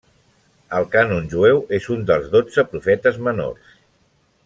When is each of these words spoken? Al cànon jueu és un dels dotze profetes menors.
Al 0.77 0.87
cànon 0.95 1.27
jueu 1.35 1.61
és 1.79 1.87
un 1.97 2.03
dels 2.09 2.33
dotze 2.37 2.67
profetes 2.73 3.21
menors. 3.29 3.79